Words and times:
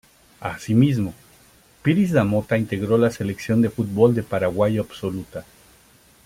Así 0.39 0.73
mismo, 0.73 1.13
Piris 1.83 2.11
da 2.11 2.23
Motta 2.23 2.57
integró 2.57 2.97
la 2.97 3.11
selección 3.11 3.61
de 3.61 3.69
fútbol 3.69 4.15
de 4.15 4.23
Paraguay 4.23 4.79
absoluta. 4.79 5.45